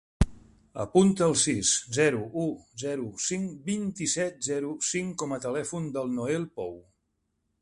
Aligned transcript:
Apunta 0.83 1.27
el 1.31 1.35
sis, 1.41 1.73
zero, 1.97 2.23
u, 2.45 2.47
zero, 2.85 3.07
cinc, 3.27 3.53
vint-i-set, 3.69 4.43
zero, 4.51 4.75
cinc 4.91 5.17
com 5.25 5.37
a 5.39 5.43
telèfon 5.49 5.91
del 5.99 6.15
Noel 6.19 6.53
Pou. 6.59 6.79